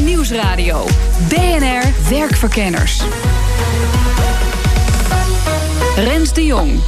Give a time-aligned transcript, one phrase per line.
[0.00, 0.86] Nieuwsradio.
[1.28, 3.02] BNR Werkverkenners.
[5.96, 6.80] Rens de Jong.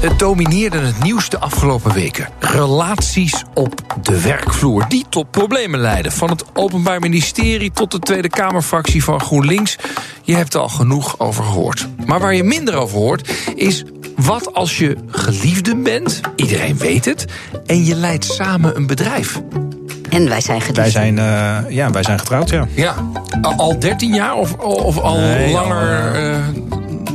[0.00, 2.28] Het domineerde het nieuws de afgelopen weken.
[2.38, 6.12] Relaties op de werkvloer die tot problemen leiden.
[6.12, 9.76] Van het Openbaar Ministerie tot de Tweede Kamerfractie van GroenLinks.
[10.22, 11.88] Je hebt er al genoeg over gehoord.
[12.06, 13.84] Maar waar je minder over hoort is
[14.16, 17.24] wat als je geliefde bent, iedereen weet het,
[17.66, 19.40] en je leidt samen een bedrijf.
[20.12, 20.76] En wij zijn geliefd.
[20.76, 22.66] Wij zijn, uh, ja, wij zijn getrouwd, ja.
[22.74, 22.94] Ja,
[23.56, 26.08] al 13 jaar of, of al Nee, langer?
[26.10, 26.36] al, eh,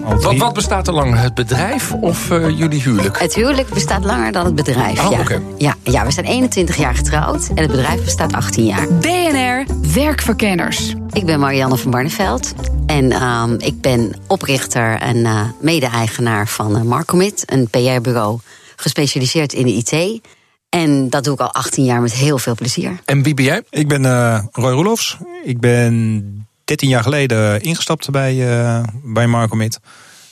[0.07, 3.19] Al wat, wat bestaat er langer, het bedrijf of eh, jullie huwelijk?
[3.19, 5.05] Het huwelijk bestaat langer dan het bedrijf.
[5.05, 5.19] Oh, ja.
[5.19, 5.41] oké.
[5.57, 8.87] ja, ja, we zijn 21 jaar getrouwd en het bedrijf bestaat 18 jaar.
[8.87, 10.93] BNR Werkverkenners.
[11.11, 12.53] Ik ben Marianne van Barneveld
[12.85, 18.39] en ehm, ik ben oprichter en eh, mede-eigenaar van eh, Marcomit, een PR-bureau
[18.75, 20.21] gespecialiseerd in de IT.
[20.69, 22.99] En dat doe ik al 18 jaar met heel veel plezier.
[23.05, 23.63] En wie ben jij?
[23.69, 25.17] Ik ben eh, Roy Roelofs.
[25.43, 29.79] Ik ben 13 jaar geleden ingestapt bij, eh bij Marcomit.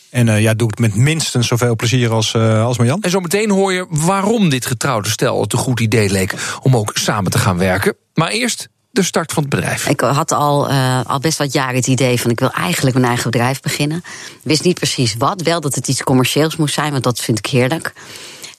[0.09, 3.02] En eh, ja, doe ik het met minstens zoveel plezier als, eh als Marjan.
[3.02, 6.75] En zo meteen hoor je waarom dit getrouwde stel het een goed idee leek om
[6.75, 7.95] ook samen te gaan werken.
[8.13, 9.88] Maar eerst de start van het bedrijf.
[9.88, 13.08] Ik had al, eh, al best wat jaren het idee van ik wil eigenlijk mijn
[13.08, 14.03] eigen bedrijf beginnen.
[14.44, 17.45] Wist niet precies wat, wel dat het iets commercieels moest zijn, want dat vind ik
[17.45, 17.94] heerlijk.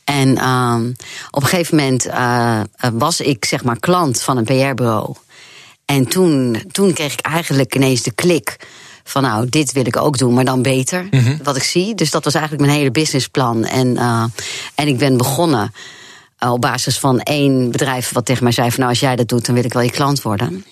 [0.06, 0.90] En ehm,
[1.30, 2.60] op een gegeven moment eh,
[2.92, 5.14] was ik zeg maar klant van een PR-bureau.
[5.84, 8.56] En toen, toen kreeg ik eigenlijk ineens de klik
[9.04, 11.08] van nou, dit wil ik ook doen, maar dan beter,
[11.42, 11.94] wat ik zie.
[11.94, 13.64] Dus dat was eigenlijk mijn hele businessplan.
[13.64, 14.24] En, eh,
[14.74, 15.72] en ik ben begonnen
[16.38, 19.28] eh, op basis van één bedrijf wat tegen mij zei van nou, als jij dat
[19.28, 20.64] doet, dan wil ik wel je klant worden.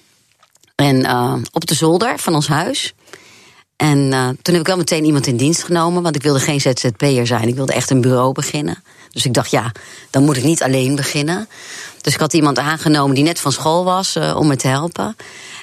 [0.75, 1.06] En
[1.53, 2.94] op de zolder van ons huis.
[3.77, 6.61] En eh, toen heb ik wel meteen iemand in dienst genomen, want ik wilde geen
[6.61, 7.49] ZZP'er zijn.
[7.49, 8.83] Ik wilde echt een bureau beginnen.
[9.11, 9.73] Dus ik dacht, ja,
[10.11, 11.49] dan moet ik niet alleen beginnen.
[12.01, 15.17] Dus ik had iemand aangenomen die net van school was eh, om me te helpen.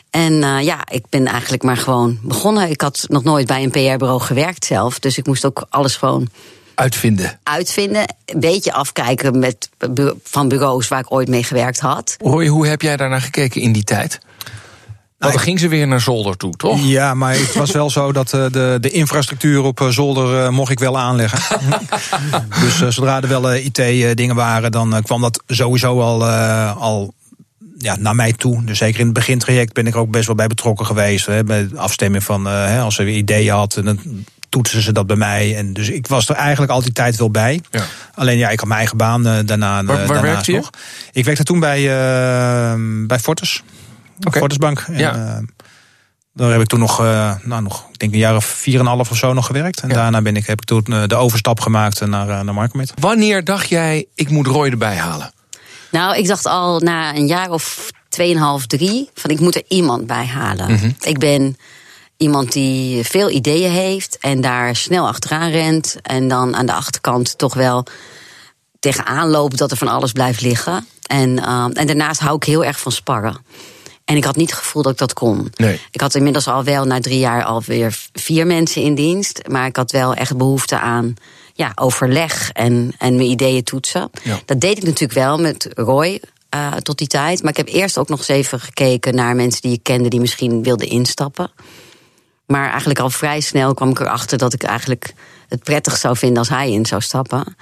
[0.10, 2.70] En eh, ja, ik ben eigenlijk maar gewoon begonnen.
[2.70, 5.00] Ik had nog nooit bij een PR-bureau gewerkt zelf.
[5.00, 6.30] Dus ik moest ook alles gewoon
[6.76, 7.40] Uitvinden.
[7.44, 8.16] uitvinden.
[8.26, 9.70] Een beetje afkijken met,
[10.24, 12.16] van bureaus waar ik ooit mee gewerkt had.
[12.20, 14.20] Roy, hoe heb jij daarnaar gekeken in die tijd?
[15.22, 16.80] Want dan ging ze weer naar zolder toe, toch?
[16.86, 20.50] Ja, maar het was wel zo dat eh, de, de infrastructuur op eh, zolder eh,
[20.50, 21.40] mocht ik wel aanleggen.
[22.62, 26.26] dus zodra er wel IT-dingen waren, dan kwam dat sowieso al,
[26.74, 27.14] al
[27.78, 28.64] ja, naar mij toe.
[28.64, 31.26] Dus zeker in het begintraject ben ik er ook best wel bij betrokken geweest.
[31.26, 34.00] Hè, bij afstemming van hè, als ze weer ideeën had, dan
[34.50, 35.58] toetsen ze dat bij mij.
[35.58, 37.62] En dus ik was er eigenlijk altijd tijd wel bij.
[37.72, 37.84] Ja.
[38.16, 39.84] Alleen ja, ik had mijn eigen baan daarna.
[39.84, 40.58] Waar- waar werkte je?
[40.58, 40.70] nog.
[41.12, 42.74] Ik werkte toen bij, eh,
[43.08, 43.64] bij Fortis.
[44.28, 44.40] Oké.
[44.40, 44.80] Fortisbank.
[44.80, 45.14] En, Ja.
[45.16, 45.38] eh,
[46.34, 48.80] daar heb ik toen nog, eh, nou, nog ik denk een jaar of vier en
[48.80, 49.80] een half of zo nog gewerkt.
[49.80, 49.96] En Ja.
[49.96, 52.70] daarna ben ik, heb ik toen eh, de overstap gemaakt naar, naar.
[53.00, 55.34] Wanneer dacht jij, ik moet Roy erbij halen?
[55.92, 59.10] Nou, ik dacht al na een jaar of tweeënhalf, drie...
[59.14, 60.72] van ik moet er iemand bij halen.
[60.72, 60.92] Mhm.
[61.00, 61.58] Ik ben
[62.18, 64.18] iemand die veel ideeën heeft...
[64.20, 65.98] en daar snel achteraan rent...
[66.02, 67.86] en dan aan de achterkant toch wel
[68.80, 69.58] tegenaan loopt...
[69.58, 70.86] dat er van alles blijft liggen.
[71.06, 73.38] En, uh, en daarnaast hou ik heel erg van sparren.
[74.12, 75.52] En ik had niet het gevoel dat ik dat kon.
[75.56, 75.80] Nee.
[75.92, 79.48] Ik had inmiddels al wel na drie jaar alweer vier mensen in dienst.
[79.48, 81.14] Maar ik had wel echt behoefte aan
[81.54, 84.10] ja, overleg en, en mijn ideeën toetsen.
[84.24, 84.40] Ja.
[84.46, 86.22] Dat deed ik natuurlijk wel met Roy
[86.56, 87.42] uh, tot die tijd.
[87.42, 90.20] Maar ik heb eerst ook nog eens even gekeken naar mensen die ik kende die
[90.20, 91.52] misschien wilden instappen.
[92.46, 95.14] Maar eigenlijk al vrij snel kwam ik erachter dat ik eigenlijk
[95.48, 97.56] het prettig zou vinden als hij in zou stappen.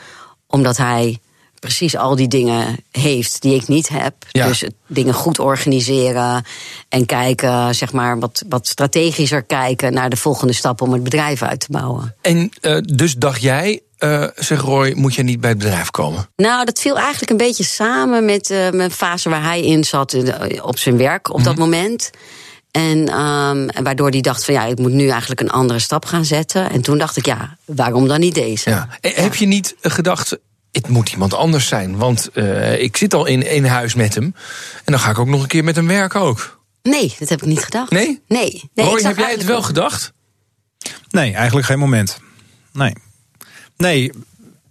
[0.47, 1.19] Omdat hij
[1.59, 4.13] precies al die dingen heeft die ik niet heb.
[4.31, 4.47] Ja.
[4.47, 6.45] Dus dingen goed organiseren
[6.89, 11.41] en kijken, zeg maar, wat, wat strategischer kijken naar de volgende stap om het bedrijf
[11.41, 12.15] uit te bouwen.
[12.21, 16.29] En uh, dus dacht jij, uh, zeg Roy, moet je niet bij het bedrijf komen?
[16.35, 20.15] Nou, dat viel eigenlijk een beetje samen met uh, mijn fase waar hij in zat
[20.61, 21.49] op zijn werk op mm -hmm.
[21.49, 22.09] dat moment.
[22.71, 26.25] En um, waardoor hij dacht van ja, ik moet nu eigenlijk een andere stap gaan
[26.25, 26.69] zetten.
[26.69, 28.69] En toen dacht ik, ja, waarom dan niet deze?
[28.69, 28.87] Ja.
[29.01, 29.09] Ja.
[29.21, 30.37] Heb je niet gedacht,
[30.71, 31.97] het moet iemand anders zijn?
[31.97, 34.23] Want uh, ik zit al in één huis met hem.
[34.85, 36.59] En dan ga ik ook nog een keer met hem werken ook.
[36.81, 37.91] Nee, dat heb ik niet gedacht.
[37.91, 38.21] Nee?
[38.27, 38.69] Nee.
[38.73, 40.13] nee Roy, heb jij het wel gedacht?
[41.09, 42.19] Nee, eigenlijk geen moment.
[42.73, 42.93] Nee.
[43.77, 44.11] Nee,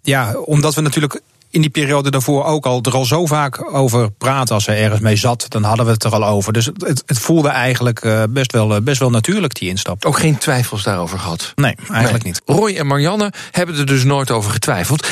[0.02, 1.20] ja, omdat we natuurlijk
[1.58, 4.54] in die periode daarvoor ook al er al zo vaak over praten.
[4.54, 6.52] Als ze ergens mee zat, dan hadden we het er al over.
[6.52, 10.04] Dus het, het voelde eigenlijk uh, best, wel, uh, best wel natuurlijk, die instap.
[10.04, 11.52] Ook geen twijfels daarover gehad?
[11.54, 12.32] Nee, eigenlijk nee.
[12.32, 12.56] niet.
[12.58, 15.06] Roy en Marianne hebben er dus nooit over getwijfeld.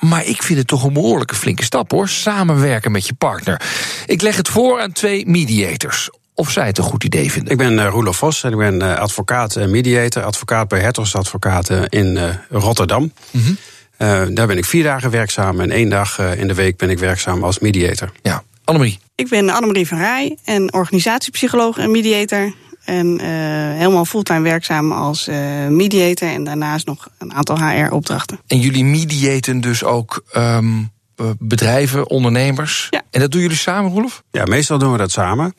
[0.00, 2.08] Maar ik vind het toch een behoorlijke flinke stap hoor.
[2.08, 3.60] Samenwerken met je partner.
[4.06, 7.52] Ik leg het voor aan twee mediators of zij het een goed idee vinden.
[7.52, 10.22] Ik ben uh, Roelof Vos en ik ben uh, advocaat en mediator.
[10.22, 13.12] Advocaat bij Hertogs Advocaten in uh, Rotterdam.
[13.30, 13.56] Mm -hmm.
[13.96, 17.44] Daar ben ik vier dagen werkzaam en één dag in de week ben ik werkzaam
[17.44, 18.12] als mediator.
[18.22, 18.98] Ja, Annemarie.
[19.14, 22.54] Ik ben Annemarie van Rij en organisatiepsycholoog en mediator.
[22.84, 23.20] En
[23.76, 25.28] helemaal fulltime werkzaam als
[25.68, 28.40] mediator en daarnaast nog een aantal HR-opdrachten.
[28.46, 30.90] En jullie mediaten dus ook um,
[31.38, 32.86] bedrijven, ondernemers?
[32.90, 33.02] Ja.
[33.10, 34.22] En dat doen jullie samen, Roelof?
[34.30, 35.54] Ja, meestal doen we dat samen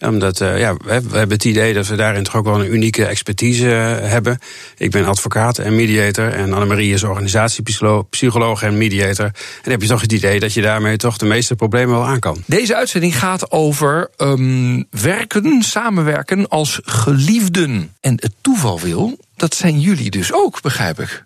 [0.00, 2.74] omdat uh, ja, we, we, hebben het idee dat we daarin toch ook wel een
[2.74, 4.38] unieke expertise hebben.
[4.76, 6.32] Ik ben advocaat en mediator.
[6.32, 9.24] En Annemarie is organisatiepsycholoog en mediator.
[9.24, 9.32] En
[9.62, 12.20] dan heb je toch het idee dat je daarmee toch de meeste problemen wel aan
[12.20, 12.42] kan.
[12.46, 17.94] Deze uitzending gaat over um, werken, samenwerken als geliefden.
[18.00, 21.24] En het toeval wil, dat zijn jullie dus ook, begrijp ik.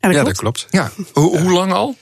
[0.00, 0.66] Ja, dat, ja, dat klopt.
[0.70, 0.90] Ja.
[1.12, 1.96] Ho hoe lang al?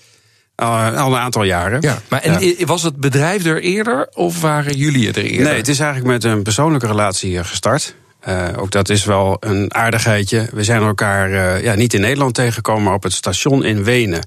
[0.62, 1.80] Uh, al een aantal jaren.
[1.80, 2.66] Ja, maar en ja.
[2.66, 5.46] was het bedrijf er eerder of waren jullie er eerder?
[5.46, 7.94] Nee, het is eigenlijk met een persoonlijke relatie gestart.
[8.28, 10.48] Uh, ook dat is wel een aardigheidje.
[10.52, 14.26] We zijn elkaar uh, ja, niet in Nederland tegengekomen, maar op het station in Wenen.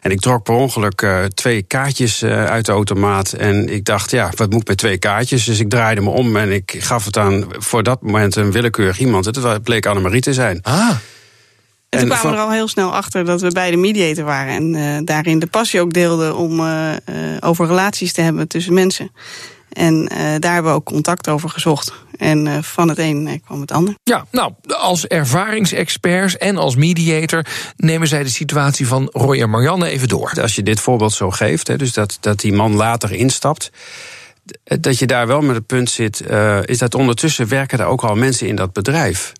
[0.00, 3.32] En ik trok per ongeluk uh, twee kaartjes uit de automaat.
[3.32, 5.44] En ik dacht, ja, wat moet ik met twee kaartjes?
[5.44, 8.98] Dus ik draaide me om en ik gaf het aan voor dat moment een willekeurig
[8.98, 9.24] iemand.
[9.24, 10.58] Het bleek Annemarie te zijn.
[10.62, 10.90] Ah.
[11.96, 14.54] En toen kwamen we er al heel snel achter dat we beide mediator waren.
[14.54, 16.96] En uh, daarin de passie ook deelden om uh, uh,
[17.40, 19.10] over relaties te hebben tussen mensen.
[19.72, 20.04] En
[20.38, 21.92] daar hebben we ook contact over gezocht.
[22.16, 23.94] En van het een kwam het ander.
[24.04, 27.46] Ja, nou, als ervaringsexperts en als mediator
[27.76, 30.32] nemen zij de situatie van Roy en Marianne even door.
[30.40, 33.70] Als je dit voorbeeld zo geeft, hè, dus dat, dat die man later instapt
[34.64, 36.22] dat je daar wel met het punt zit,
[36.64, 39.32] is dat ondertussen werken er ook al mensen in dat bedrijf.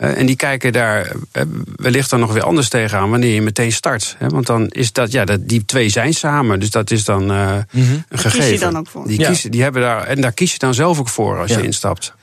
[0.00, 1.42] Uh, en die kijken daar uh,
[1.76, 4.16] wellicht dan nog weer anders tegenaan wanneer je meteen start.
[4.18, 4.28] Hè?
[4.28, 6.60] Want dan is dat, ja, dat, die twee zijn samen.
[6.60, 8.04] Dus dat is dan uh, mm -hmm.
[8.08, 8.40] een gegeven.
[8.40, 9.06] Kies je dan ook voor?
[9.06, 9.26] Die, ja.
[9.26, 11.58] kiezen, die hebben daar, en daar kies je dan zelf ook voor als ja.
[11.58, 12.14] je instapt.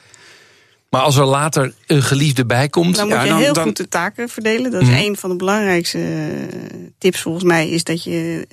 [0.90, 2.96] Maar als er later een geliefde bij komt.
[2.96, 4.72] Dan moet je ja, dan, heel dan, goed de taken verdelen.
[4.72, 4.96] Dat is Mhm.
[4.96, 5.10] mm -hmm.
[5.10, 6.00] een van de belangrijkste
[6.98, 7.70] tips volgens mij.
[7.70, 8.48] Is dat je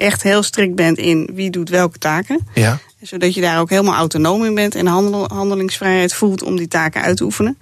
[0.00, 2.46] echt heel strikt bent in wie doet welke taken.
[2.54, 2.78] Ja.
[3.00, 7.02] Zodat je daar ook helemaal autonoom in bent en handel, handelingsvrijheid voelt om die taken
[7.02, 7.58] uit te oefenen.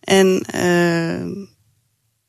[0.00, 1.46] En uh,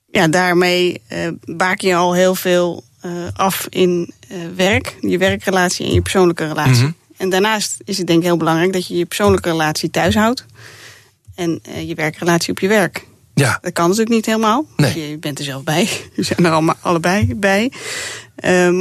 [0.06, 4.14] ja, daarmee uh, baak je al heel veel uh, af in
[4.56, 6.74] werk, je werkrelatie en je persoonlijke relatie.
[6.74, 6.96] Mm -hmm.
[7.18, 10.46] En daarnaast is het denk ik heel belangrijk dat je je persoonlijke relatie thuis houdt.
[11.36, 13.06] En je werkrelatie op je werk.
[13.34, 13.58] Ja.
[13.62, 14.66] Dat kan natuurlijk niet helemaal.
[14.76, 15.10] Nee.
[15.10, 15.90] Je bent er zelf bij.
[16.16, 17.72] Je zijn er allemaal, allebei bij.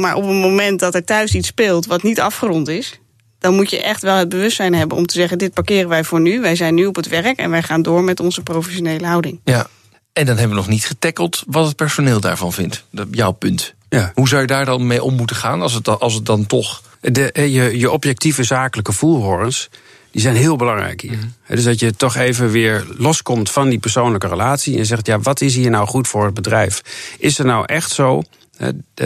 [0.01, 2.99] Maar op het moment dat er thuis iets speelt wat niet afgerond is
[3.39, 6.21] dan moet je echt wel het bewustzijn hebben om te zeggen: dit parkeren wij voor
[6.21, 6.41] nu.
[6.41, 9.39] Wij zijn nu op het werk en wij gaan door met onze professionele houding.
[9.43, 9.67] Ja,
[10.13, 12.83] en dan hebben we nog niet getackeld wat het personeel daarvan vindt.
[12.91, 13.73] Dat, jouw punt.
[13.89, 14.11] Ja.
[14.13, 16.45] Hoe zou je daar dan mee om moeten gaan als het, dan, als het dan
[16.45, 16.81] toch.
[17.01, 19.69] De, je, je objectieve zakelijke voelhorens.
[20.11, 21.11] Die zijn heel belangrijk hier.
[21.11, 21.55] Mm -hmm.
[21.55, 24.77] Dus dat je toch even weer loskomt van die persoonlijke relatie.
[24.77, 26.81] En zegt: ja, wat is hier nou goed voor het bedrijf?
[27.17, 28.23] Is er nou echt zo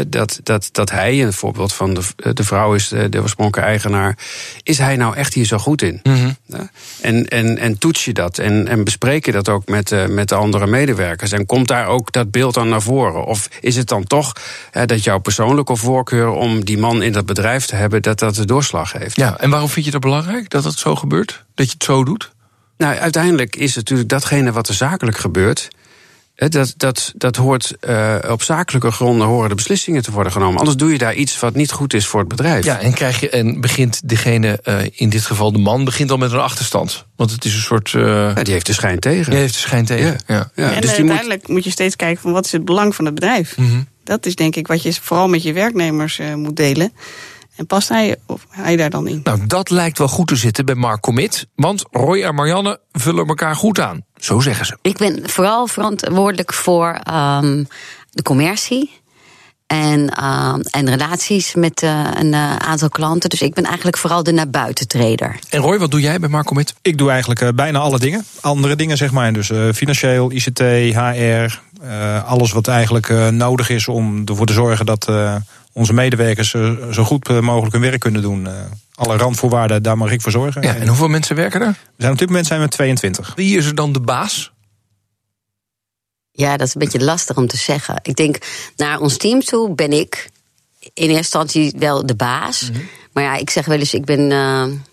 [0.07, 4.17] dat, dat, dat hij, een voorbeeld van de, de vrouw is de, de oorspronkelijke eigenaar,
[4.63, 5.99] is hij nou echt hier zo goed in?
[6.03, 6.69] Mm -hmm.
[7.01, 10.29] en, en, en toets je dat en, en bespreek je dat ook met, uh, met
[10.29, 11.31] de andere medewerkers?
[11.31, 13.25] En komt daar ook dat beeld dan naar voren?
[13.25, 14.33] Of is het dan toch
[14.73, 18.35] uh, dat jouw persoonlijke voorkeur om die man in dat bedrijf te hebben, dat dat
[18.35, 19.15] de doorslag heeft?
[19.15, 21.43] Ja, en waarom vind je dat belangrijk dat het zo gebeurt?
[21.53, 22.31] Dat je het zo doet?
[22.77, 25.69] Nou, uiteindelijk is natuurlijk datgene wat er zakelijk gebeurt.
[26.49, 30.57] Dat, dat, dat hoort uh, op zakelijke gronden horen de beslissingen te worden genomen.
[30.57, 32.65] Anders doe je daar iets wat niet goed is voor het bedrijf.
[32.65, 36.17] Ja, en, krijg je, en begint degene, uh, in dit geval de man, begint al
[36.17, 37.05] met een achterstand.
[37.15, 37.93] Want het is een soort.
[37.93, 38.03] Uh...
[38.03, 39.31] Ja, die heeft de schijn tegen.
[39.31, 40.19] Die heeft de schijn tegen.
[40.27, 40.35] Ja.
[40.35, 40.51] ja.
[40.55, 40.73] ja.
[40.73, 41.55] En dus uiteindelijk moet...
[41.55, 41.63] moet...
[41.63, 43.57] je steeds kijken van wat is het belang van het bedrijf.
[43.57, 43.87] Mm -hmm.
[44.03, 46.93] Dat is denk ik wat je vooral met je werknemers moet delen.
[47.55, 49.21] En past hij, of hij daar dan in?
[49.23, 51.47] Nou, dat lijkt wel goed te zitten bij Mark Commit.
[51.55, 54.05] Want Roy en Marianne vullen elkaar goed aan.
[54.15, 54.77] Zo zeggen ze.
[54.81, 57.67] Ik ben vooral verantwoordelijk voor um,
[58.09, 58.99] de commercie.
[59.67, 63.29] En, uh, en relaties met uh, een uh, aantal klanten.
[63.29, 65.39] Dus ik ben eigenlijk vooral de naar buiten trader.
[65.49, 66.73] En Roy, wat doe jij bij Mark Commit?
[66.81, 68.25] Ik doe eigenlijk uh, bijna alle dingen.
[68.41, 69.33] Andere dingen, zeg maar.
[69.33, 71.59] Dus uh, financieel, ICT, HR.
[71.83, 75.35] Uh, alles wat eigenlijk uh, nodig is om ervoor te zorgen dat uh,
[75.73, 78.45] onze medewerkers uh, zo goed mogelijk hun werk kunnen doen.
[78.45, 78.53] Uh,
[78.95, 80.61] alle randvoorwaarden, daar mag ik voor zorgen.
[80.61, 81.67] Ja, en hoeveel mensen werken er?
[81.67, 83.33] We zijn op dit moment zijn we 22.
[83.35, 84.51] Wie is er dan de baas?
[86.31, 87.99] Ja, dat is een beetje lastig om te zeggen.
[88.01, 88.37] Ik denk,
[88.75, 90.29] naar ons team toe ben ik
[90.79, 92.69] in eerste instantie wel de baas.
[92.69, 92.81] Mhm.
[93.11, 94.83] Maar ja, ik zeg wel eens, ik ben eh, een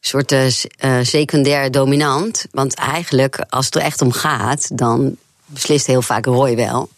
[0.00, 2.44] soort eh, eh, secundair dominant.
[2.50, 6.88] Want eigenlijk, als het er echt om gaat, dan beslist heel vaak Roy wel.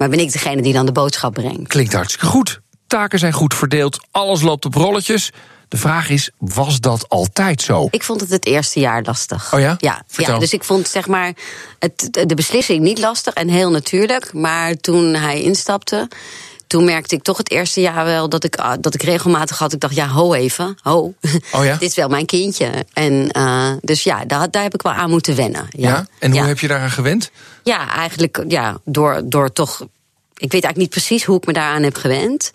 [0.00, 1.68] Maar ben ik degene die dan de boodschap brengt.
[1.68, 2.60] Klinkt hartstikke goed.
[2.86, 5.30] Taken zijn goed verdeeld, alles loopt op rolletjes.
[5.68, 7.88] De vraag is, was dat altijd zo?
[7.90, 9.54] Ik vond het het eerste jaar lastig.
[9.54, 9.76] Oh ja?
[9.78, 11.32] Ja, ja dus ik vond zeg maar
[11.78, 14.32] het, de beslissing niet lastig en heel natuurlijk.
[14.32, 16.08] Maar toen hij instapte,
[16.70, 19.72] toen merkte ik toch het eerste jaar wel dat ik, ah, dat ik regelmatig had.
[19.72, 21.14] Ik dacht, ja, ho even, ho.
[21.52, 21.76] Oh ja?
[21.78, 22.86] Dit is wel mijn kindje.
[22.92, 25.66] En eh, dus ja, daar, daar heb ik wel aan moeten wennen.
[25.70, 26.06] Ja, Ja?
[26.18, 26.46] En hoe ja.
[26.46, 27.30] heb je daaraan gewend?
[27.62, 29.80] Ja, eigenlijk ja, door, door toch.
[29.80, 32.50] Ik weet eigenlijk niet precies hoe ik me daaraan heb gewend.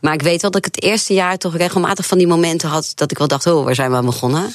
[0.00, 2.92] Maar ik weet wel dat ik het eerste jaar toch regelmatig van die momenten had.
[2.94, 4.54] dat ik wel dacht: oh, waar zijn we aan begonnen?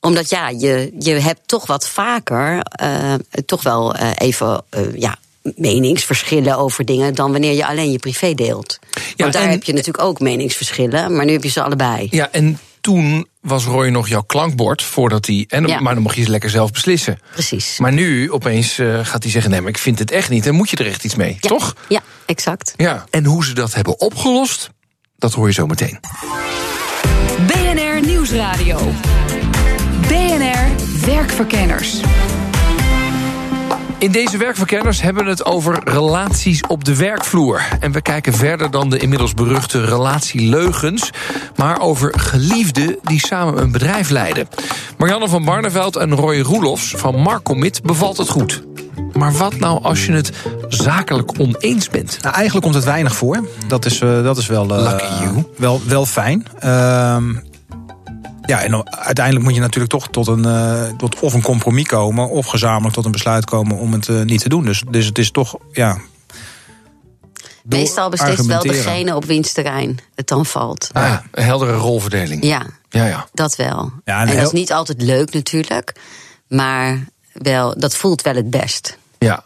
[0.00, 2.60] Omdat ja, je, je hebt toch wat vaker.
[2.62, 3.14] eh,
[3.46, 4.64] toch wel eh, even.
[4.94, 7.14] ja, meningsverschillen over dingen.
[7.14, 8.78] dan wanneer je alleen je privé deelt.
[9.16, 11.16] Want daar en- heb je natuurlijk ook meningsverschillen.
[11.16, 12.08] maar nu heb je ze allebei.
[12.10, 15.44] Ja, en toen was Roy nog jouw klankbord voordat hij.
[15.48, 15.80] En, Ja.
[15.80, 17.18] Maar dan mocht je lekker zelf beslissen.
[17.32, 17.78] Precies.
[17.78, 20.44] Maar nu opeens eh, gaat hij zeggen: nee, maar ik vind het echt niet.
[20.44, 21.74] Dan moet je er echt iets mee, Ja, toch?
[21.88, 22.74] Ja, exact.
[22.76, 23.04] Ja.
[23.10, 24.70] En hoe ze dat hebben opgelost,
[25.16, 25.98] dat hoor je zo meteen.
[27.46, 28.78] BNR Nieuwsradio.
[30.08, 30.68] BNR
[31.06, 32.00] Werkverkenners.
[34.02, 37.62] In deze werkverkenners hebben we het over relaties op de werkvloer.
[37.80, 41.10] En we kijken verder dan de inmiddels beruchte relatieleugens,
[41.56, 44.48] maar over geliefden die samen een bedrijf leiden.
[44.98, 48.62] Marianne van Barneveld en Roy Roelofs van Marcommit bevalt het goed.
[49.12, 50.32] Maar wat nou als je het
[50.68, 52.18] zakelijk oneens bent?
[52.22, 53.48] Nou, eigenlijk komt het weinig voor.
[53.66, 55.44] Dat is, eh, dat is wel, eh, Lucky you.
[55.56, 56.46] wel, wel fijn.
[56.58, 57.34] Ehm,
[58.42, 62.30] ja, en uiteindelijk moet je natuurlijk toch tot, een, eh, tot of een compromis komen...
[62.30, 64.64] of gezamenlijk tot een besluit komen om het eh, niet te doen.
[64.64, 65.98] Dus, dus het is toch, ja...
[67.62, 70.90] Meestal beslist wel degene op wiens terrein het dan valt.
[70.92, 72.44] Ah, ja, een heldere rolverdeling.
[72.44, 73.26] Ja, Ja, ja.
[73.32, 73.92] dat wel.
[74.04, 75.94] Ja, en en dat is niet altijd leuk natuurlijk.
[76.48, 78.98] Maar wel, dat voelt wel het best.
[79.18, 79.44] ja.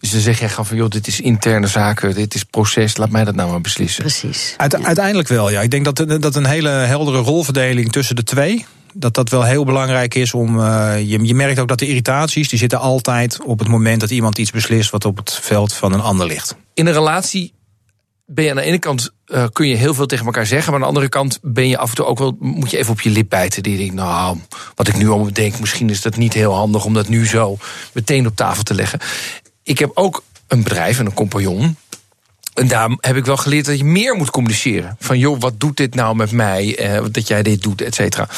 [0.00, 3.24] Dus dan zeg gewoon van, joh, dit is interne zaken, dit is proces, laat mij
[3.24, 4.02] dat nou maar beslissen.
[4.02, 4.54] precies.
[4.56, 5.60] Uite- Uiteindelijk wel, ja.
[5.60, 8.66] Ik denk dat, dat een hele heldere rolverdeling tussen de twee...
[8.94, 10.60] dat dat wel heel belangrijk is om...
[10.60, 12.48] eh, je, je merkt ook dat de irritaties...
[12.48, 14.90] die zitten altijd op het moment dat iemand iets beslist...
[14.90, 16.56] wat op het veld van een ander ligt.
[16.74, 17.54] in een relatie
[18.26, 20.74] ben je aan de ene kant eh, kun je heel veel tegen elkaar zeggen, maar
[20.74, 23.00] aan de andere kant ben je af en toe ook wel moet je even op
[23.00, 23.62] je lip bijten.
[23.62, 24.38] Die denkt, nou,
[24.74, 27.56] wat ik nu al denk, misschien is dat niet heel handig om dat nu zo
[27.92, 28.98] meteen op tafel te leggen.
[29.68, 31.76] Ik heb ook een bedrijf en een compagnon.
[32.54, 34.96] En daar heb ik wel geleerd dat je meer moet communiceren.
[35.00, 36.76] Van joh, wat doet dit nou met mij?
[36.76, 38.28] Eh, dat jij dit doet, et cetera.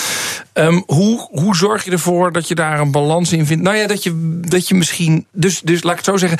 [0.53, 3.63] Ehm, hoe, hoe zorg je ervoor dat je daar een balans in vindt?
[3.63, 5.27] Nou ja, dat je, dat je misschien.
[5.33, 6.39] Dus, dus laat ik het zo zeggen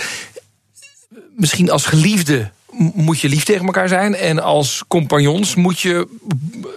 [1.37, 2.51] misschien als geliefde
[2.95, 4.15] moet je lief tegen elkaar zijn.
[4.15, 6.09] En als compagnons moet je,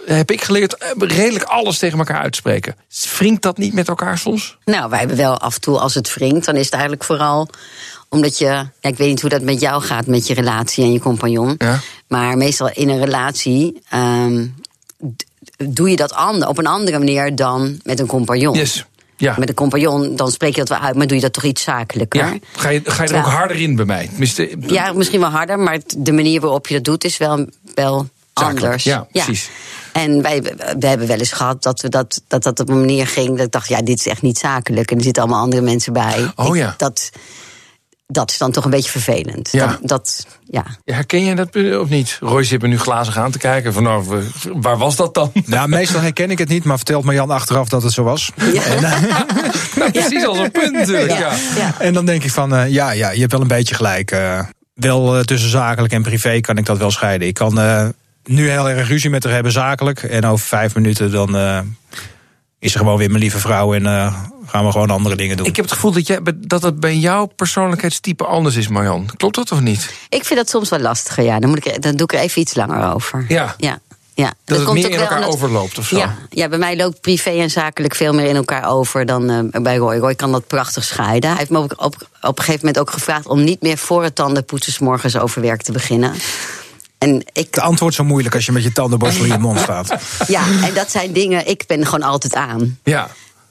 [0.06, 2.76] heb ik geleerd, eh, redelijk alles tegen elkaar uitspreken.
[3.18, 4.58] Wringt dat niet met elkaar soms?
[4.64, 7.48] Nou, wij hebben wel af en toe, als het wringt, dan is het eigenlijk vooral
[8.14, 8.44] omdat je.
[8.44, 11.54] Ja, ik weet niet hoe dat met jou gaat, met je relatie en je compagnon.
[11.58, 11.80] Ja.
[12.06, 13.80] Maar meestal in een relatie.
[13.88, 14.46] ehm,
[15.56, 18.56] doe je dat ander, op een andere manier dan met een compagnon.
[18.56, 18.84] Yes.
[19.16, 19.34] Ja.
[19.38, 21.62] Met een compagnon, dan spreek je dat wel uit, maar doe je dat toch iets
[21.62, 22.20] zakelijker.
[22.24, 22.38] ja.
[22.56, 24.06] Ga, je, ga je er ook harder in bij mij?
[24.08, 28.08] Tenminste, Ja, misschien wel harder, maar de manier waarop je dat doet is wel, wel
[28.34, 28.84] Zakelijk, anders.
[28.84, 29.50] ja, precies.
[29.92, 30.42] En wij
[30.78, 33.46] we hebben wel eens gehad dat, we dat, dat dat op een manier ging dat
[33.46, 34.90] ik dacht, ja, dit is echt niet zakelijk.
[34.90, 36.32] En er zitten allemaal andere mensen bij.
[36.36, 36.74] Oh Ik- ja.
[36.76, 37.10] Dat,
[38.14, 39.48] dat is dan toch een beetje vervelend.
[39.52, 39.66] Ja.
[39.66, 40.64] Dat, dat, ja.
[40.84, 42.16] herken je dat eh, of niet?
[42.20, 43.72] Roy zit me nu glazig aan te kijken.
[43.72, 45.32] Van, nou, waar was dat dan?
[45.46, 48.30] Nou, meestal herken ik het niet, maar vertelt Marjan achteraf dat het zo was.
[49.76, 51.18] Nou, precies als een punt natuurlijk.
[51.18, 51.32] Ja.
[51.56, 51.74] Ja.
[51.78, 54.10] En dan denk ik van, eh, ja, ja, je hebt wel een beetje gelijk.
[54.10, 54.40] eh,
[54.74, 57.28] wel eh, tussen zakelijk en privé kan ik dat wel scheiden.
[57.28, 57.88] Ik kan eh,
[58.24, 60.02] nu heel erg ruzie met haar hebben zakelijk.
[60.02, 61.58] En over vijf minuten dan eh,
[62.58, 63.74] is ze gewoon weer mijn lieve vrouw.
[63.74, 64.14] En eh,
[64.54, 65.46] gaan we gewoon andere dingen doen.
[65.46, 69.08] Ik heb het gevoel dat, jij, dat het bij jouw persoonlijkheidstype anders is, Marjan.
[69.16, 69.94] Klopt dat of niet?
[70.08, 71.38] Ik vind dat soms wel lastiger, ja.
[71.38, 73.24] Dan, moet ik, dan doe ik er even iets langer over.
[73.28, 73.54] Ja.
[73.58, 73.78] Ja.
[74.14, 74.32] ja.
[74.44, 75.96] Dat, het komt meer ook in wel elkaar omdat- overloopt of zo?
[75.96, 79.62] Ja, ja, bij mij loopt privé en zakelijk veel meer in elkaar over dan eh,
[79.62, 79.96] bij Roy.
[79.98, 81.30] Roy kan dat prachtig scheiden.
[81.30, 84.14] Hij heeft me op, op een gegeven moment ook gevraagd om niet meer voor het
[84.14, 86.12] tandenpoetsen 's morgens over werk te beginnen.
[86.98, 89.94] En ik, Het antwoord zo moeilijk als je met je tandenborstel in je mond staat.
[90.26, 92.78] ja, en dat zijn dingen, ik ben gewoon altijd aan.
[92.84, 93.08] Ja.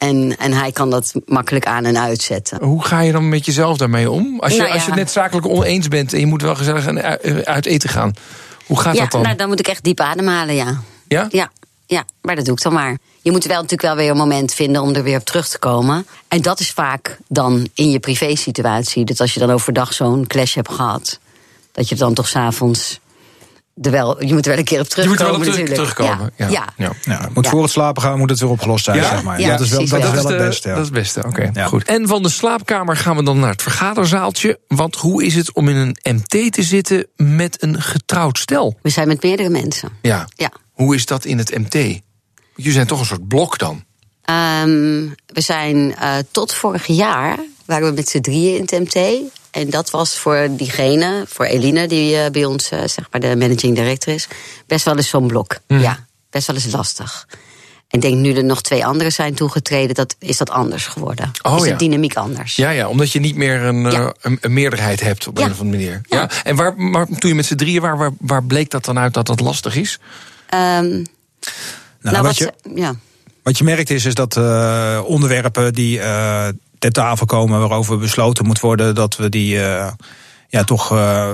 [0.07, 2.63] En, en hij kan dat makkelijk aan en uitzetten.
[2.63, 4.39] Hoe ga je dan met jezelf daarmee om?
[4.39, 4.75] Als je, Nou ja.
[4.75, 7.65] als je het net zakelijk oneens bent en je moet wel gezellig aan- eh, uit
[7.65, 8.13] eten gaan.
[8.65, 9.21] Hoe gaat Ja, dat dan?
[9.21, 10.81] nou dan moet ik echt diep ademhalen, ja.
[11.07, 11.27] ja?
[11.31, 11.51] Ja,
[11.85, 12.97] ja, maar dat doe ik dan maar.
[13.21, 15.59] Je moet wel natuurlijk wel weer een moment vinden om er weer op terug te
[15.59, 16.05] komen.
[16.27, 19.05] En dat is vaak dan in je privésituatie.
[19.05, 21.19] Dat als je dan overdag zo'n clash hebt gehad,
[21.71, 22.99] dat je dan toch s'avonds
[23.81, 25.43] er wel, je moet er wel een keer op Je moet er terugkomen wel op
[25.43, 25.95] terug- natuurlijk.
[25.97, 26.33] terugkomen.
[26.37, 26.47] Ja.
[26.47, 26.73] Ja.
[26.77, 26.91] Ja.
[27.13, 27.49] Ja, het moet Ja.
[27.51, 29.09] voor het slapen gaan moet het weer opgelost zijn, Ja?
[29.09, 29.39] zeg maar.
[29.39, 29.89] Ja, dat is wel, dat is
[30.23, 30.67] wel het beste.
[30.67, 30.73] ja.
[30.73, 31.49] Dat is het beste, oké.
[31.53, 31.65] Ja.
[31.65, 31.83] Goed.
[31.83, 34.59] En van de slaapkamer gaan we dan naar het vergaderzaaltje.
[34.67, 38.77] Want hoe is het om in een MT te zitten met een getrouwd stel?
[38.81, 39.89] We zijn met meerdere mensen.
[40.01, 40.27] Ja.
[40.35, 40.51] Ja.
[40.71, 41.73] Hoe is dat in het MT?
[42.55, 43.83] Jullie zijn toch een soort blok dan?
[44.23, 49.21] Ehm, we zijn eh, tot vorig jaar waren we met z'n drieën in het MT.
[49.51, 53.35] En dat was voor diegene, voor Eline, die eh, bij ons eh, zeg maar de
[53.35, 54.27] managing director is,
[54.67, 55.57] best wel eens zo'n blok.
[55.67, 55.79] Mhm.
[55.79, 57.27] Ja, best wel eens lastig.
[57.87, 61.31] En ik denk nu er nog twee anderen zijn toegetreden, dat, is dat anders geworden.
[61.41, 61.69] Oh, is ja.
[61.71, 62.55] de dynamiek anders.
[62.55, 63.91] Ja, ja, omdat je niet meer een, Ja.
[63.91, 65.45] eh, een, een meerderheid hebt op Ja.
[65.45, 66.01] een of andere manier.
[66.03, 66.29] Ja.
[66.43, 69.13] En waar, maar toen je met z'n drieën waar, waar, waar bleek dat dan uit
[69.13, 69.99] dat dat lastig is?
[70.49, 71.05] Ehm, Nou,
[72.01, 72.95] nou, wat, wat je, ja.
[73.43, 74.37] wat je merkt is, is dat
[75.05, 75.99] onderwerpen die
[76.83, 79.91] ter tafel komen waarover besloten moet worden, dat we die eh,
[80.47, 81.29] ja, toch eh,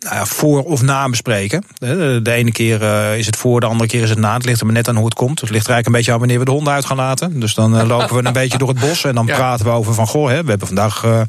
[0.00, 1.64] nou ja, voor of na bespreken.
[1.78, 4.34] De, ene keer eh, is het voor, de andere keer is het na.
[4.34, 5.40] Het ligt er maar net aan hoe het komt.
[5.40, 7.40] Het ligt er eigenlijk een beetje aan wanneer we de honden uit gaan laten.
[7.40, 9.36] Dus dan eh, lopen we een beetje door het bos en dan Ja.
[9.36, 11.20] praten we over van goh, hè, we hebben vandaag eh,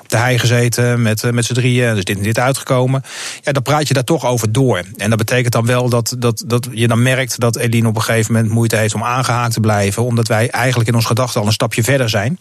[0.00, 1.94] op de hei gezeten met, met z'n drieën.
[1.94, 3.02] Dus dit en dit uitgekomen.
[3.42, 4.82] Ja, dan praat je daar toch over door.
[4.96, 8.02] En dat betekent dan wel dat, dat, dat je dan merkt dat Eline op een
[8.02, 10.04] gegeven moment moeite heeft om aangehaakt te blijven.
[10.04, 12.38] Omdat wij eigenlijk in ons gedachten al een stapje verder zijn.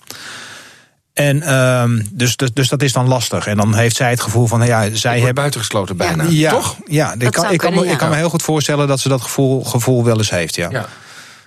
[1.18, 3.48] En ehm, dus, dus, dus dat is dan lastig.
[3.48, 5.36] En dan heeft zij het gevoel van, ja, zij hebben.
[5.36, 6.24] buitengesloten bijna.
[6.30, 6.78] Ja, Toch?
[6.86, 9.22] Ja, ik kan, ik, kan me, ik kan me heel goed voorstellen dat ze dat
[9.22, 10.56] gevoel, gevoel wel eens heeft.
[10.56, 10.70] Ja.
[10.72, 10.86] Ja.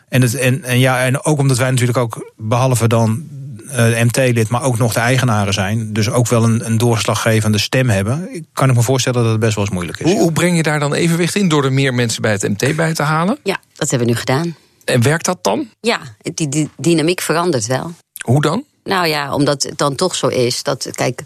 [0.09, 3.23] En, het, en, en, ja, en ook omdat wij natuurlijk ook, behalve dan
[3.69, 5.93] eh, MT-lid, maar ook nog de eigenaren zijn.
[5.93, 8.47] Dus ook wel een, een doorslaggevende stem hebben.
[8.53, 10.11] Kan ik me voorstellen dat het best wel eens moeilijk is.
[10.11, 12.77] Hoe, hoe breng je daar dan evenwicht in door er meer mensen bij het MT
[12.77, 13.39] bij te halen?
[13.43, 14.57] ja, dat hebben we nu gedaan.
[14.85, 15.69] En werkt dat dan?
[15.81, 16.01] Ja,
[16.35, 17.93] die, die dynamiek verandert wel.
[18.25, 18.65] Hoe dan?
[18.85, 21.23] Nou ja, omdat het dan toch zo is dat, kijk,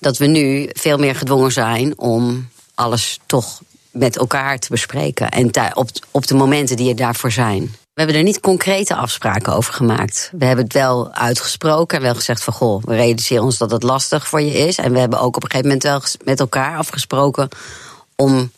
[0.00, 5.28] dat we nu veel meer gedwongen zijn om alles toch met elkaar te bespreken.
[5.28, 7.62] En op, op de momenten die er daarvoor zijn.
[7.62, 10.30] We hebben er niet concrete afspraken over gemaakt.
[10.38, 13.82] We hebben het wel uitgesproken en wel gezegd van goh, we realiseren ons dat het
[13.82, 14.76] lastig voor je is.
[14.76, 17.48] En we hebben ook op een gegeven moment wel met elkaar afgesproken
[18.16, 18.50] om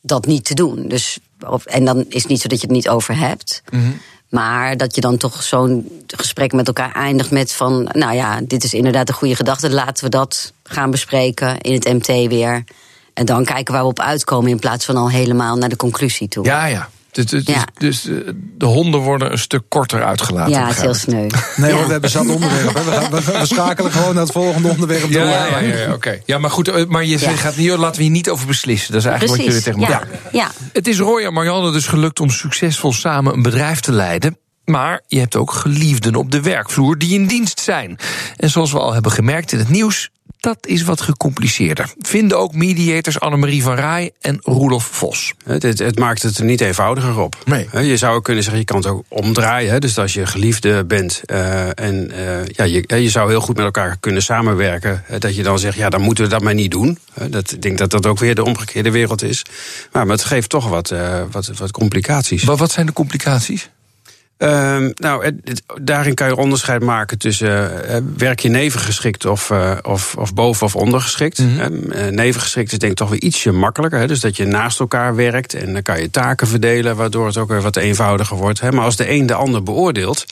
[0.00, 0.88] dat niet te doen.
[0.88, 3.62] Dus, of, en dan is het niet zo dat je het niet over hebt.
[4.28, 7.88] Maar dat je dan toch zo'n gesprek met elkaar eindigt met van...
[7.92, 9.70] nou ja, dit is inderdaad een goede gedachte.
[9.70, 12.64] Laten we dat gaan bespreken in het MT weer.
[13.14, 14.50] En dan kijken waar we op uitkomen...
[14.50, 16.44] in plaats van al helemaal naar de conclusie toe.
[16.44, 16.88] Ja, ja.
[17.10, 17.64] Dus, dus, Ja.
[17.78, 18.02] dus
[18.58, 20.52] de honden worden een stuk korter uitgelaten.
[20.52, 21.26] Ja, het is heel sneu.
[21.56, 21.86] Nee hoor, Ja.
[21.86, 22.74] we hebben zat onderwerp.
[22.74, 22.84] hè.
[22.84, 25.10] We, gaan- we, we schakelen gewoon naar het volgende onderwerp door.
[25.10, 26.18] Ja, ja, ja, ja, oké.
[26.26, 27.30] Ja, maar goed, eh, maar je Ja.
[27.30, 28.92] gaat niet, laten we hier niet over beslissen.
[28.92, 30.08] Dat is eigenlijk Precies, wat jullie tegen ja.
[30.10, 30.30] elkaar.
[30.32, 30.50] ja.
[30.72, 34.38] Het is Roy en Marianne dus gelukt om succesvol samen een bedrijf te leiden.
[34.68, 37.98] Maar je hebt ook geliefden op de werkvloer die in dienst zijn.
[38.36, 41.92] En zoals we al hebben gemerkt in het nieuws, dat is wat gecompliceerder.
[41.98, 45.34] Vinden ook mediators Annemarie van Rij en Roelof Vos.
[45.44, 47.36] Het, het, het maakt het er niet eenvoudiger op.
[47.44, 47.86] Nee.
[47.86, 49.80] Je zou kunnen zeggen, je kan het ook omdraaien.
[49.80, 53.64] Dus als je geliefde bent eh, en eh, ja, je, je zou heel goed met
[53.64, 55.04] elkaar kunnen samenwerken.
[55.18, 56.98] Dat je dan zegt, ja, dan moeten we dat maar niet doen.
[57.28, 59.44] Dat, ik denk dat dat ook weer de omgekeerde wereld is.
[59.92, 62.44] Maar, maar het geeft toch wat, eh, wat, wat complicaties.
[62.44, 63.70] Wat, wat zijn de complicaties?
[64.38, 69.50] Ehm, nou, het- het- daarin kan je onderscheid maken tussen eh, werk je nevengeschikt of,
[69.50, 71.38] eh, of, of boven- of ondergeschikt.
[71.38, 71.60] Mhm.
[71.60, 73.98] Ehm, eh, nevengeschikt is denk ik toch weer ietsje makkelijker.
[73.98, 74.06] Hè?
[74.06, 77.48] Dus dat je naast elkaar werkt en dan kan je taken verdelen, waardoor het ook
[77.48, 78.60] weer wat eenvoudiger wordt.
[78.60, 78.72] Hè?
[78.72, 80.24] Maar als de een de ander beoordeelt.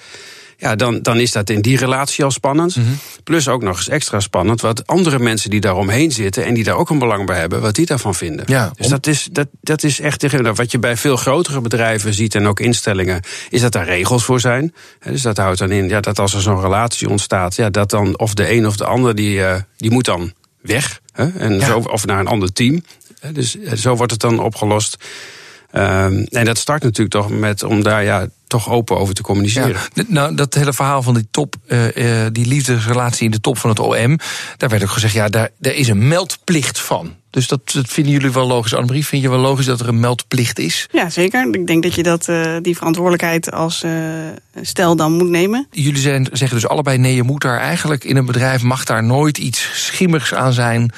[0.58, 2.76] Ja, dan, dan is dat in die relatie al spannend.
[2.76, 2.86] Mhm.
[3.24, 6.76] Plus ook nog eens extra spannend wat andere mensen die daaromheen zitten en die daar
[6.76, 8.44] ook een belang bij hebben, wat die daarvan vinden.
[8.48, 12.14] Ja, dus om- dat is, dat, dat is echt wat je bij veel grotere bedrijven
[12.14, 14.74] ziet en ook instellingen, is dat daar regels voor zijn.
[15.04, 18.18] Dus dat houdt dan in ja, dat als er zo'n relatie ontstaat, ja, dat dan
[18.18, 21.00] of de een of de ander die, eh, die moet dan weg.
[21.12, 21.66] Hè, en Ja.
[21.66, 22.82] zo, of naar een ander team.
[23.32, 24.96] Dus eh, zo wordt het dan opgelost.
[25.70, 29.80] Ehm, en dat start natuurlijk toch met om daar ja, toch open over te communiceren.
[29.94, 33.58] Ja, nou, dat hele verhaal van die top, eh, eh, die liefdesrelatie in de top
[33.58, 34.18] van het OM,
[34.56, 37.14] daar werd ook gezegd, ja, daar, daar is een meldplicht van.
[37.36, 38.74] Dus dat, dat vinden jullie wel logisch.
[38.74, 40.88] Annemarie, vind je wel logisch dat er een meldplicht is?
[40.92, 41.48] Ja, zeker.
[41.54, 43.92] Ik denk dat je dat, eh, die verantwoordelijkheid als eh,
[44.62, 45.66] stel dan moet nemen.
[45.70, 49.04] Jullie zijn, zeggen dus allebei, nee, je moet daar eigenlijk in een bedrijf, mag daar
[49.04, 50.92] nooit iets schimmigs aan zijn,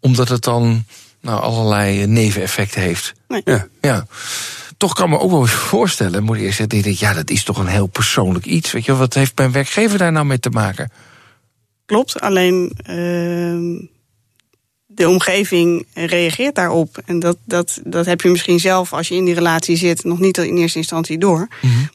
[0.00, 0.84] omdat het dan
[1.22, 3.12] nou, allerlei neveneffecten heeft.
[3.44, 3.66] Ja.
[3.80, 4.06] Ja.
[4.76, 7.44] Toch kan me ook wel eens voorstellen, moet ik eerst zeggen, denk, ja, dat is
[7.44, 8.72] toch een heel persoonlijk iets.
[8.72, 10.90] Weet je, wat heeft mijn werkgever daar nou mee te maken?
[11.86, 13.86] Klopt, alleen ehm,
[14.94, 17.02] de omgeving reageert daarop.
[17.04, 20.18] En dat, dat, dat heb je misschien zelf, als je in die relatie zit, nog
[20.18, 21.48] niet in eerste instantie door.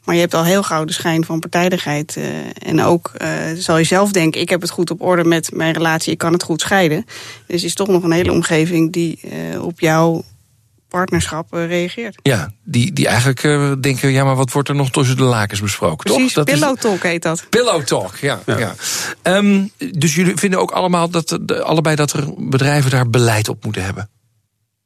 [0.04, 2.16] Maar je hebt al heel gauw de schijn van partijdigheid.
[2.16, 2.24] eh,
[2.68, 5.72] en ook eh, zal je zelf denken, ik heb het goed op orde met mijn
[5.72, 7.04] relatie, ik kan het goed scheiden.
[7.46, 10.22] Dus is toch nog een hele omgeving die eh, op jou
[10.88, 12.18] partnerschap uh, reageert.
[12.22, 15.60] Ja, die, die eigenlijk uh, denken, ja, maar wat wordt er nog tussen de lakens
[15.60, 16.14] besproken?
[16.14, 16.44] Precies, toch?
[16.44, 17.46] pillow talk heet dat.
[17.48, 18.40] Pillow talk, ja.
[18.46, 18.58] ja.
[18.58, 18.74] ja.
[19.22, 23.64] Um, dus jullie vinden ook allemaal dat de, allebei dat er bedrijven daar beleid op
[23.64, 24.10] moeten hebben?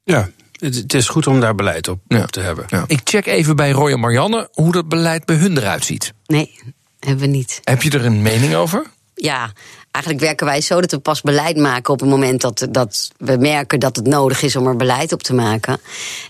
[0.03, 2.21] Ja, het is goed om daar beleid op, ja.
[2.21, 2.65] op te hebben.
[2.67, 2.83] Ja.
[2.87, 6.13] Ik check even bij Roy en Marianne hoe dat beleid bij hun eruit ziet.
[6.25, 6.59] Nee,
[6.99, 7.59] hebben we niet.
[7.63, 8.85] Heb je er een mening over?
[9.15, 9.51] Ja,
[9.93, 13.37] eigenlijk werken wij zo dat we pas beleid maken op het moment dat, dat we
[13.37, 15.79] merken dat het nodig is om er beleid op te maken.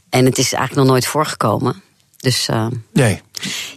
[0.09, 1.81] En het is eigenlijk nog nooit voorgekomen.
[2.17, 2.47] Dus.
[2.47, 3.21] Uh, nee.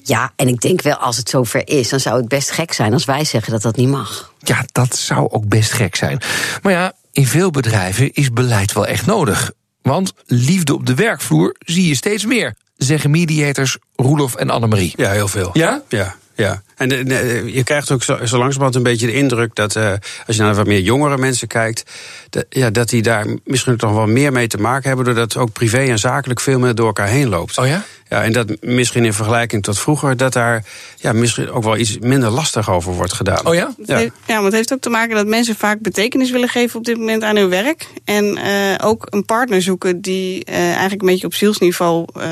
[0.02, 2.92] Ja, en ik denk wel, als het zover is, dan zou het best gek zijn
[2.92, 4.32] als wij zeggen dat dat niet mag.
[4.38, 6.20] Ja, dat zou ook best gek zijn.
[6.62, 9.52] Maar ja, in veel bedrijven is beleid wel echt nodig.
[9.82, 14.92] Want liefde op de werkvloer zie je steeds meer, zeggen mediators Roelof en Annemarie.
[14.96, 15.50] Ja, heel veel.
[15.52, 15.82] Ja?
[15.88, 16.16] Ja.
[16.36, 19.76] Ja, en de, de, je krijgt ook zo, zo langzamerhand een beetje de indruk dat
[19.76, 19.92] uh,
[20.26, 21.84] als je naar wat meer jongere mensen kijkt,
[22.30, 25.52] dat, ja, dat die daar misschien toch wel meer mee te maken hebben, doordat ook
[25.52, 27.58] privé en zakelijk veel meer door elkaar heen loopt.
[27.58, 27.84] Oh ja?
[28.08, 30.64] Ja, en dat misschien in vergelijking tot vroeger, dat daar
[30.96, 33.46] ja, misschien ook wel iets minder lastig over wordt gedaan.
[33.46, 33.74] Oh ja?
[33.84, 36.84] Ja, ja maar het heeft ook te maken dat mensen vaak betekenis willen geven op
[36.84, 37.86] dit moment aan hun werk.
[38.04, 42.24] En uh, ook een partner zoeken die uh, eigenlijk een beetje op zielsniveau uh,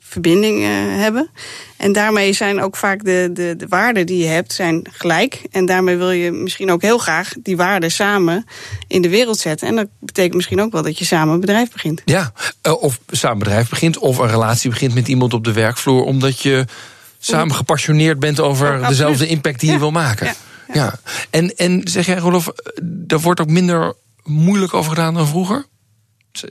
[0.00, 0.68] verbinding uh,
[1.00, 1.30] hebben.
[1.76, 5.42] En daarmee zijn ook vaak de, de, de waarden die je hebt zijn gelijk.
[5.50, 8.46] En daarmee wil je misschien ook heel graag die waarden samen
[8.86, 9.68] in de wereld zetten.
[9.68, 12.02] En dat betekent misschien ook wel dat je samen een bedrijf begint.
[12.04, 12.32] Ja,
[12.80, 16.40] of samen een bedrijf begint, of een relatie begint met iemand op de werkvloer, omdat
[16.40, 16.64] je
[17.18, 19.74] samen gepassioneerd bent over ja, dezelfde impact die ja.
[19.74, 20.26] je wil maken.
[20.26, 20.34] Ja.
[20.72, 20.94] Ja.
[21.30, 25.66] En, en zeg jij, Rolof, daar wordt ook minder moeilijk over gedaan dan vroeger?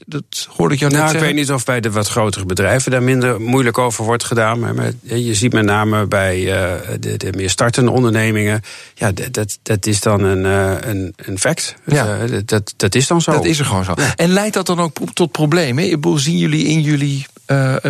[0.06, 1.30] Dat hoorde ik jou net nou, zeggen.
[1.30, 4.60] Ik weet niet of bij de wat grotere bedrijven daar minder moeilijk over wordt gedaan.
[4.60, 8.62] Maar je ziet met name bij uh, de, de, meer startende ondernemingen.
[8.94, 11.76] Ja, dat, dat is dan een, uh, een, een fact.
[11.86, 12.24] Ja.
[12.24, 13.32] Uh, dat, dat is dan zo.
[13.32, 13.94] Dat is er gewoon zo.
[13.96, 14.16] Ja.
[14.16, 16.00] En leidt dat dan ook tot problemen?
[16.20, 17.26] Zien jullie in jullie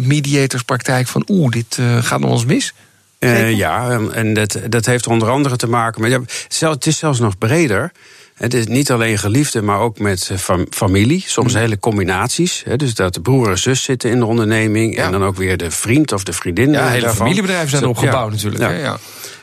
[0.01, 2.73] mediatorspraktijk van oeh, dit gaat nog eens mis?
[3.19, 6.11] Uh, ja, en dat, dat heeft er onder andere te maken met.
[6.47, 7.91] Ja, het is zelfs nog breder.
[8.35, 11.23] Het is niet alleen geliefde, maar ook met fam familie.
[11.27, 11.59] Soms mm.
[11.59, 12.63] hele combinaties.
[12.65, 14.95] Hè, dus dat de broer en zus zitten in de onderneming.
[14.95, 15.05] Ja.
[15.05, 16.71] En dan ook weer de vriend of de vriendin.
[16.71, 18.63] Ja, hele familiebedrijven zijn erop gebouwd natuurlijk.
[18.63, 18.69] Ja.
[18.69, 18.97] Hè, ja.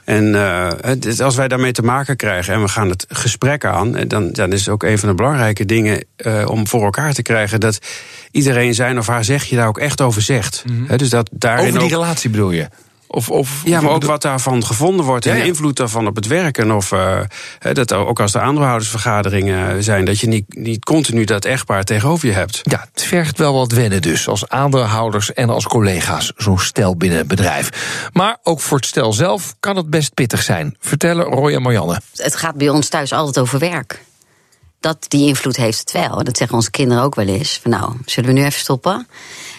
[0.04, 4.32] En uh, als wij daarmee te maken krijgen en we gaan het gesprek aan, dan,
[4.32, 7.60] dan is het ook een van de belangrijke dingen uh, om voor elkaar te krijgen
[7.60, 7.78] dat
[8.30, 10.64] iedereen zijn of haar zegje daar ook echt over zegt.
[10.66, 10.86] Mm -hmm.
[10.88, 12.68] He, dus dat daarin over die ook, relatie bedoel je?
[13.12, 15.42] Of, of, ja, maar ook wat daarvan gevonden wordt en Ja, ja.
[15.42, 16.70] de invloed daarvan op het werken.
[16.70, 17.20] Of uh,
[17.72, 22.34] dat ook als er aandeelhoudersvergaderingen zijn, dat je niet, niet continu dat echtpaar tegenover je
[22.34, 22.60] hebt.
[22.62, 27.18] Ja, het vergt wel wat wennen dus, als aandeelhouders en als collega's, zo'n stel binnen
[27.18, 27.70] het bedrijf.
[28.12, 32.00] Maar ook voor het stel zelf kan het best pittig zijn, vertellen Roy en Marianne.
[32.14, 34.02] Het gaat bij ons thuis altijd over werk.
[34.80, 36.24] Dat, die invloed heeft het wel.
[36.24, 37.58] Dat zeggen onze kinderen ook wel eens.
[37.62, 39.06] Van nou, zullen we nu even stoppen?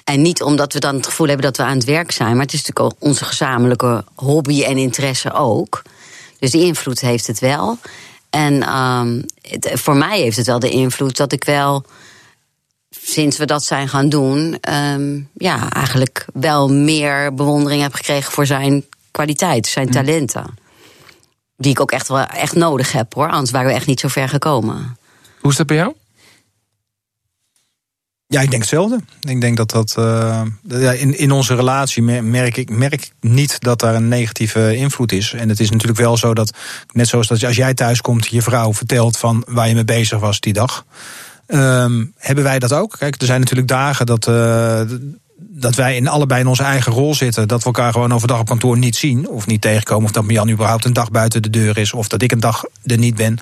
[0.03, 2.45] En niet omdat we dan het gevoel hebben dat we aan het werk zijn, maar
[2.45, 5.81] het is natuurlijk ook onze gezamenlijke hobby en interesse ook.
[6.39, 7.77] Dus die invloed heeft het wel.
[8.29, 11.85] En um, het, voor mij heeft het wel de invloed dat ik wel,
[12.89, 18.45] sinds we dat zijn gaan doen, um, ja, eigenlijk wel meer bewondering heb gekregen voor
[18.45, 20.45] zijn kwaliteit, zijn talenten.
[21.57, 24.07] Die ik ook echt wel echt nodig heb hoor, anders waren we echt niet zo
[24.07, 24.97] ver gekomen.
[25.39, 25.93] Hoe is dat bij jou?
[28.27, 28.99] Ja, ik denk hetzelfde.
[29.21, 29.95] Ik denk dat dat.
[29.99, 30.41] Uh,
[31.01, 35.33] in, in onze relatie merk ik merk niet dat daar een negatieve invloed is.
[35.33, 36.57] En het is natuurlijk wel zo dat,
[36.91, 40.19] net zoals dat als jij thuis komt, je vrouw vertelt van waar je mee bezig
[40.19, 40.85] was die dag.
[41.47, 42.95] Um, hebben wij dat ook?
[42.99, 44.27] Kijk, er zijn natuurlijk dagen dat.
[44.27, 44.81] Uh,
[45.37, 47.47] dat wij in allebei in onze eigen rol zitten.
[47.47, 49.29] Dat we elkaar gewoon overdag op kantoor niet zien.
[49.29, 50.05] Of niet tegenkomen.
[50.05, 51.93] Of dat Jan überhaupt een dag buiten de deur is.
[51.93, 53.37] Of dat ik een dag er niet ben.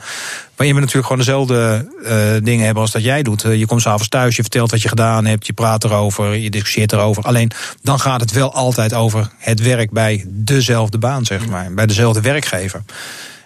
[0.56, 3.46] Waarin we natuurlijk gewoon dezelfde uh, dingen hebben als dat jij doet.
[3.46, 5.48] Uh, je komt s'avonds thuis, je vertelt wat je gedaan hebt.
[5.48, 7.24] Je praat erover, je discussieert erover.
[7.24, 7.52] Alleen
[7.82, 11.74] dan gaat het wel altijd over het werk bij dezelfde baan, zeg maar.
[11.74, 12.84] Bij dezelfde werkgever.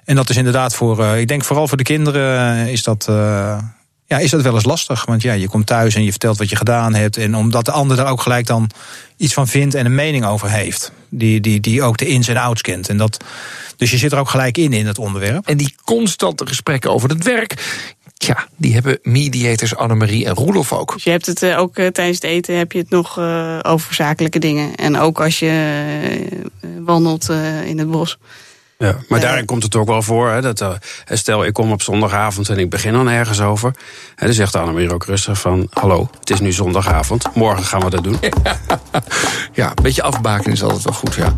[0.06, 3.10] En dat is inderdaad voor, uh, ik denk vooral voor de kinderen is dat
[4.06, 5.06] ja, is dat wel eens lastig.
[5.06, 7.18] Want ja, je komt thuis en je vertelt wat je gedaan hebt.
[7.18, 8.70] En omdat de ander daar ook gelijk dan
[9.18, 10.91] iets van vindt en een mening over heeft.
[11.10, 12.89] Die, die, die ook de ins en outs kent.
[12.89, 13.24] En dat,
[13.78, 15.48] dus je zit er ook gelijk in, in het onderwerp.
[15.48, 17.84] En die constante gesprekken over het werk.
[18.18, 20.94] Ja, die hebben mediators Annemarie en Roelof ook.
[20.94, 23.60] Dus je hebt het uh, ook uh, tijdens het eten heb je het nog uh,
[23.62, 24.76] over zakelijke dingen.
[24.76, 26.44] En ook als je
[26.80, 27.30] wandelt
[27.65, 28.18] in het bos.
[28.78, 29.26] Ja, maar ja.
[29.26, 30.30] daarin komt het ook wel voor.
[30.30, 30.70] Hè, dat, uh,
[31.06, 33.74] stel, ik kom op zondagavond en ik begin dan ergens over.
[34.16, 35.68] Hè, dan zegt Annemarie ook rustig van...
[35.70, 38.18] hallo, het is nu zondagavond, morgen gaan we dat doen.
[39.54, 41.36] ja, een beetje afbaken is altijd wel goed, ja.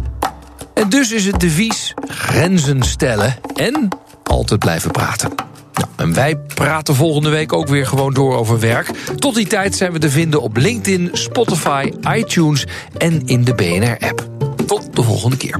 [0.74, 3.88] En dus is het devies grenzen stellen en
[4.24, 5.30] altijd blijven praten.
[5.74, 8.90] Nou, en wij praten volgende week ook weer gewoon door over werk.
[9.16, 12.66] Tot die tijd zijn we te vinden op LinkedIn, Spotify, iTunes
[12.98, 14.28] en in de BNR-app.
[14.66, 15.60] Tot de volgende keer.